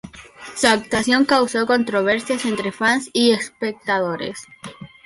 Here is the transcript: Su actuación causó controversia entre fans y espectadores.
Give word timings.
Su 0.55 0.65
actuación 0.65 1.25
causó 1.25 1.67
controversia 1.67 2.35
entre 2.43 2.71
fans 2.71 3.11
y 3.13 3.33
espectadores. 3.33 4.47